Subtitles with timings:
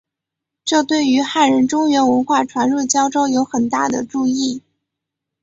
[0.65, 4.63] 这对于汉人中原文化传入交州有很大的助益。